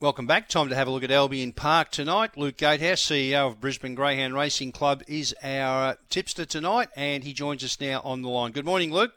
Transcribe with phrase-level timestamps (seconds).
[0.00, 0.48] Welcome back.
[0.48, 2.34] Time to have a look at Albion Park tonight.
[2.34, 7.62] Luke Gatehouse, CEO of Brisbane Greyhound Racing Club, is our tipster tonight, and he joins
[7.62, 8.52] us now on the line.
[8.52, 9.12] Good morning, Luke.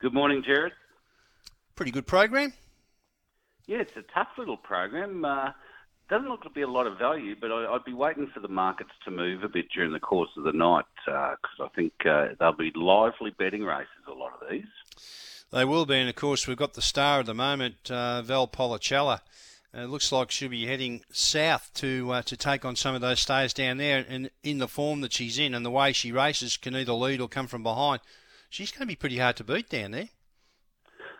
[0.00, 0.72] Good morning, Gerard.
[1.76, 2.54] Pretty good program.
[3.66, 5.22] Yeah, it's a tough little program.
[5.22, 5.50] Uh,
[6.08, 8.48] doesn't look to be a lot of value, but I, would be waiting for the
[8.48, 11.92] markets to move a bit during the course of the night because uh, I think
[12.08, 13.88] uh, they'll be lively betting races.
[14.08, 14.64] A lot of these.
[15.52, 18.48] They will be, and of course we've got the star at the moment, uh, Val
[18.48, 19.20] Policella
[19.76, 23.20] it looks like she'll be heading south to uh, to take on some of those
[23.20, 24.04] stayers down there.
[24.08, 27.20] And in the form that she's in and the way she races, can either lead
[27.20, 28.00] or come from behind.
[28.50, 30.10] She's going to be pretty hard to beat down there.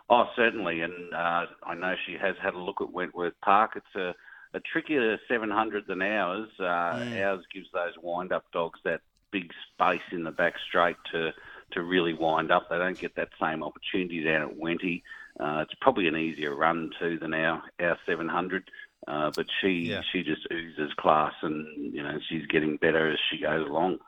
[0.09, 0.83] Oh, certainly.
[0.83, 3.73] And uh, I know she has had a look at Wentworth Park.
[3.75, 4.15] It's a,
[4.57, 6.49] a trickier 700 than ours.
[6.61, 7.25] Uh, mm.
[7.25, 9.01] Ours gives those wind-up dogs that
[9.33, 11.33] big space in the back straight to
[11.75, 12.69] to really wind up.
[12.69, 15.03] They don't get that same opportunity down at Wenty.
[15.39, 18.71] Uh, it's probably an easier run too than our our 700.
[19.07, 20.01] Uh, but she yeah.
[20.13, 23.99] she just oozes class, and you know she's getting better as she goes along.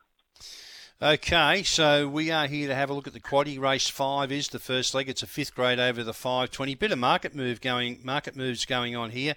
[1.02, 3.60] Okay, so we are here to have a look at the quaddy.
[3.60, 5.10] Race five is the first leg.
[5.10, 6.74] It's a fifth grade over the 520.
[6.76, 9.34] Bit of market move going, market moves going on here.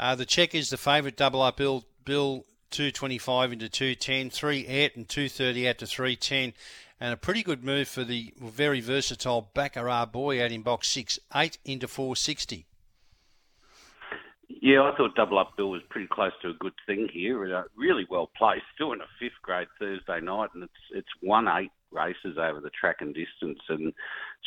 [0.00, 4.96] Uh, the check is the favourite double up bill, bill 225 into 210, 3 out
[4.96, 6.54] and 230 out to 310
[7.00, 11.18] and a pretty good move for the very versatile Baccarat boy out in box six,
[11.34, 12.66] eight into 460.
[14.48, 17.54] Yeah, I thought Double Up Bill was pretty close to a good thing here.
[17.54, 21.46] Uh, really well placed, still in a fifth grade Thursday night, and it's it's won
[21.48, 23.92] eight races over the track and distance, and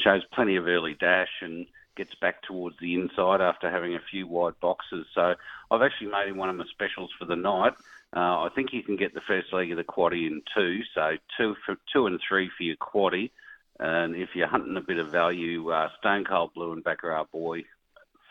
[0.04, 1.66] shows plenty of early dash and
[2.00, 5.06] gets back towards the inside after having a few wide boxes.
[5.14, 5.36] So
[5.70, 7.74] I've actually made him one of my specials for the night.
[8.16, 11.18] Uh, I think you can get the first leg of the quaddy in two, so
[11.38, 13.32] two for two and three for your quaddy.
[13.80, 17.66] And if you're hunting a bit of value, uh, Stone Cold Blue and Baccarat Boy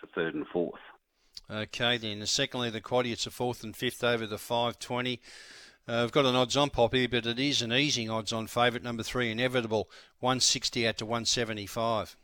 [0.01, 0.81] for third and fourth.
[1.51, 2.21] Okay, then.
[2.21, 5.21] The second leg the quaddy, it's a fourth and fifth over the 520.
[5.87, 8.47] Uh, I've got an odds on pop here, but it is an easing odds on
[8.47, 12.17] favourite number three, Inevitable, 160 out to 175.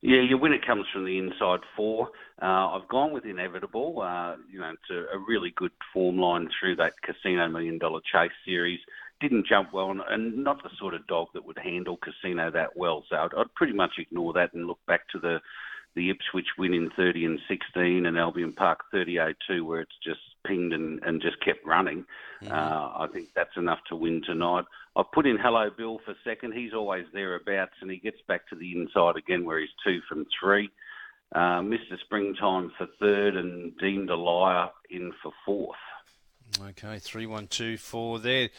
[0.00, 2.10] Yeah, your winner comes from the inside four.
[2.40, 4.00] Uh, I've gone with Inevitable.
[4.00, 8.00] Uh, you know, it's a, a, really good form line through that Casino Million Dollar
[8.12, 8.78] Chase series.
[9.20, 12.76] Didn't jump well, and, and not the sort of dog that would handle Casino that
[12.76, 13.04] well.
[13.10, 15.40] So I'd, I'd pretty much ignore that and look back to the
[15.98, 20.72] the Ipswich win in 30 and 16 and Albion Park 38-2 where it's just pinged
[20.72, 22.04] and, and just kept running.
[22.40, 22.52] Mm-hmm.
[22.52, 24.64] Uh, I think that's enough to win tonight.
[24.94, 26.54] I've put in Hello Bill for second.
[26.54, 30.24] He's always thereabouts and he gets back to the inside again where he's two from
[30.40, 30.70] three.
[31.34, 31.98] Uh, Mr.
[32.00, 35.76] Springtime for third and Deemed a Liar in for fourth.
[36.62, 38.50] Okay, three, one, two, four there.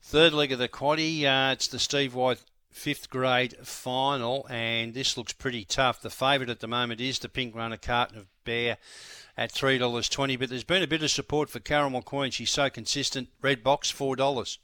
[0.00, 1.24] Third leg of the quaddy.
[1.24, 2.40] Uh, it's the Steve White
[2.78, 6.00] fifth grade final, and this looks pretty tough.
[6.00, 8.78] The favourite at the moment is the Pink Runner Carton of Bear
[9.36, 12.30] at three dollars twenty, but there's been a bit of support for Caramel Queen.
[12.30, 13.28] She's so consistent.
[13.42, 14.58] Red box four dollars.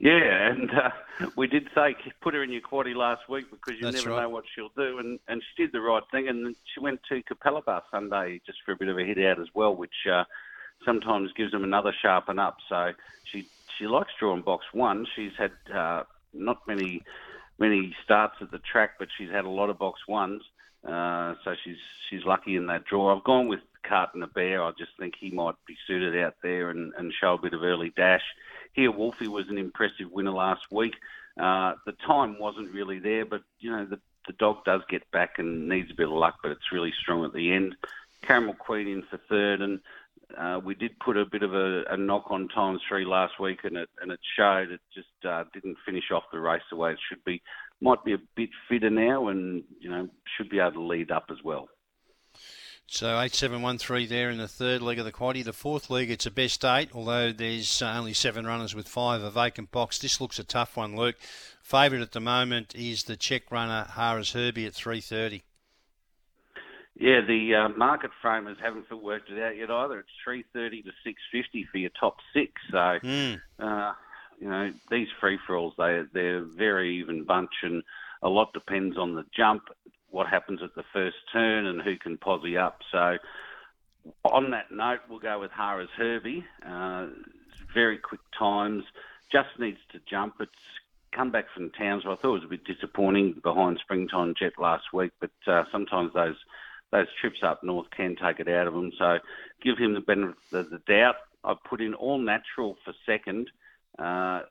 [0.00, 0.90] Yeah, and uh,
[1.36, 4.22] we did say put her in your quaddy last week because you That's never right.
[4.22, 7.22] know what she'll do, and, and she did the right thing, and she went to
[7.22, 10.24] Capalaba Sunday just for a bit of a hit out as well, which uh,
[10.84, 12.56] sometimes gives them another sharpen up.
[12.68, 12.92] So
[13.24, 13.46] she
[13.78, 15.06] she likes drawing box one.
[15.14, 16.02] She's had uh,
[16.34, 17.02] not many
[17.58, 20.42] many starts at the track, but she's had a lot of box ones.
[20.86, 21.78] Uh, so she's
[22.08, 23.14] she's lucky in that draw.
[23.14, 24.62] I've gone with Carton Bear.
[24.62, 27.62] I just think he might be suited out there and, and show a bit of
[27.62, 28.22] early dash.
[28.72, 30.94] Here, Wolfie was an impressive winner last week.
[31.40, 35.38] Uh, the time wasn't really there, but you know the the dog does get back
[35.38, 37.76] and needs a bit of luck, but it's really strong at the end.
[38.22, 39.80] Caramel Queen in for third, and
[40.38, 43.60] uh, we did put a bit of a, a, knock on times three last week,
[43.64, 44.70] and it and it showed.
[44.70, 47.42] It just uh, didn't finish off the race the way it should be.
[47.80, 51.26] Might be a bit fitter now, and you know should be able to lead up
[51.30, 51.68] as well.
[52.86, 55.42] So eight seven one three there in the third leg of the quaddy.
[55.42, 59.22] The fourth leg, it's a best eight, although there's uh, only seven runners with five
[59.22, 59.98] a vacant box.
[59.98, 61.16] This looks a tough one, Luke.
[61.62, 65.44] Favourite at the moment is the check runner Harris Herbie at three thirty.
[66.96, 69.98] Yeah, the uh, market framers haven't worked it out yet either.
[69.98, 72.52] It's three thirty to six fifty for your top six.
[72.70, 73.40] So, mm.
[73.58, 73.92] uh,
[74.40, 77.82] you know, these free for alls they they're very even bunch, and
[78.22, 79.62] a lot depends on the jump,
[80.10, 82.78] what happens at the first turn, and who can posse up.
[82.92, 83.18] So,
[84.24, 86.44] on that note, we'll go with Harris Herbie.
[86.64, 87.08] Uh,
[87.72, 88.84] very quick times,
[89.32, 90.34] just needs to jump.
[90.38, 90.52] It's
[91.10, 92.12] come back from Townsville.
[92.12, 96.12] I thought it was a bit disappointing behind Springtime Jet last week, but uh, sometimes
[96.12, 96.36] those
[96.94, 98.92] those trips up north can take it out of him.
[98.96, 99.18] So
[99.62, 101.16] give him the benefit of the doubt.
[101.42, 103.50] I've put in all natural for second.
[103.98, 104.42] Uh,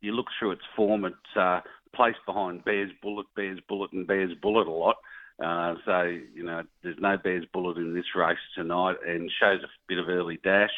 [0.00, 1.60] you look through its form, it's uh,
[1.94, 4.96] placed behind Bears Bullet, Bears Bullet, and Bears Bullet a lot.
[5.38, 6.02] Uh, so,
[6.34, 10.08] you know, there's no bear's bullet in this race tonight and shows a bit of
[10.08, 10.70] early dash.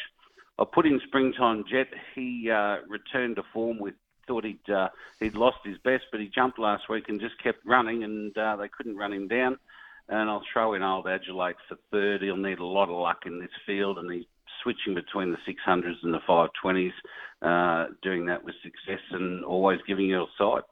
[0.59, 1.89] I put in Springtime Jet.
[2.15, 3.95] He uh, returned to form with
[4.27, 4.89] thought he'd uh,
[5.21, 8.57] he'd lost his best, but he jumped last week and just kept running, and uh,
[8.57, 9.57] they couldn't run him down.
[10.09, 12.23] And I'll throw in Old Adulate for third.
[12.23, 14.25] He'll need a lot of luck in this field, and he's
[14.63, 16.93] switching between the 600s and the 520s,
[17.43, 20.63] uh, doing that with success and always giving you a sight.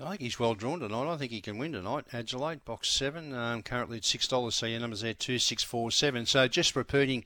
[0.00, 1.12] I think he's well drawn tonight.
[1.12, 2.06] I think he can win tonight.
[2.12, 4.54] Adulate, box seven, um, currently at six dollars.
[4.54, 6.26] So your numbers there two, six, four, seven.
[6.26, 7.24] So just repeating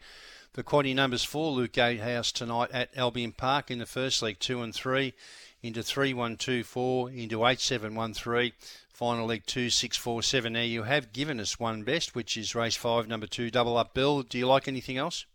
[0.54, 4.62] the quaddy numbers for Luke Gatehouse tonight at Albion Park in the first leg, two
[4.62, 5.14] and three,
[5.62, 8.54] into three, one, two, four, into eight, seven, one, three.
[8.88, 10.54] Final leg two, six, four, seven.
[10.54, 13.92] Now you have given us one best, which is race five, number two, double up
[13.92, 14.22] bill.
[14.22, 15.26] Do you like anything else?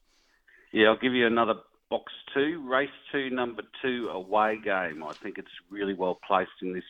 [0.71, 1.55] Yeah, I'll give you another
[1.89, 5.03] box two, race two, number two, away game.
[5.03, 6.83] I think it's really well placed in this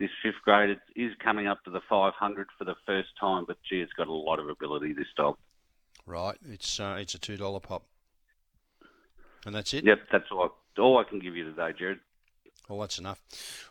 [0.00, 0.70] this fifth grade.
[0.70, 4.08] It is coming up to the 500 for the first time, but gee, it's got
[4.08, 4.94] a lot of ability.
[4.94, 5.36] This dog.
[6.10, 7.84] Right, it's uh, it's a two dollar pop,
[9.46, 9.84] and that's it.
[9.84, 10.42] Yep, that's all.
[10.42, 12.00] I, all I can give you today, Gerard.
[12.68, 13.22] Well, that's enough.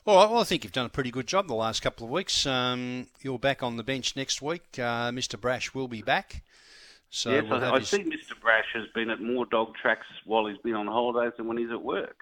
[0.05, 0.29] All right.
[0.29, 2.45] Well, I think you've done a pretty good job the last couple of weeks.
[2.45, 4.63] Um, you're back on the bench next week.
[4.77, 5.39] Uh, Mr.
[5.39, 6.43] Brash will be back.
[7.09, 7.89] So yes, we'll I, I his...
[7.89, 8.39] see Mr.
[8.41, 11.71] Brash has been at more dog tracks while he's been on holidays than when he's
[11.71, 12.17] at work.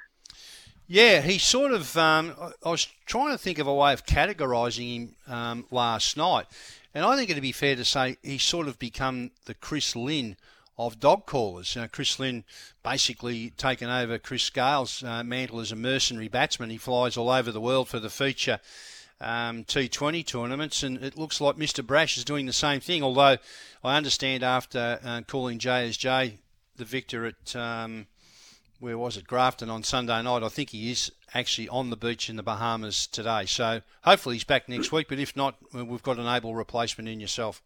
[0.88, 1.96] Yeah, he sort of.
[1.96, 2.34] Um,
[2.64, 6.46] I was trying to think of a way of categorising him um, last night,
[6.94, 10.38] and I think it'd be fair to say he's sort of become the Chris Lynn
[10.78, 11.76] of dog callers.
[11.76, 12.44] You know, Chris Lynn
[12.84, 16.70] basically taken over Chris Gayle's uh, mantle as a mercenary batsman.
[16.70, 18.60] He flies all over the world for the feature
[19.20, 21.86] um, T20 tournaments, and it looks like Mr.
[21.86, 23.04] Brash is doing the same thing.
[23.04, 23.38] Although
[23.84, 26.38] I understand after uh, calling JSJ
[26.76, 28.08] the victor at um,
[28.80, 32.30] where was it Grafton on Sunday night, I think he is actually on the beach
[32.30, 33.46] in the Bahamas today.
[33.46, 35.08] So hopefully he's back next week.
[35.10, 37.62] But if not, we've got an able replacement in yourself.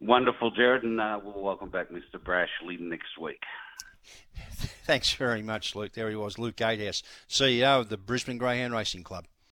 [0.00, 2.18] Wonderful, Gerard, and uh, we'll welcome back Mr.
[2.18, 3.42] Brashley next week.
[4.50, 5.92] Thanks very much, Luke.
[5.92, 9.26] There he was, Luke Gatehouse, CEO of the Brisbane Greyhound Racing Club.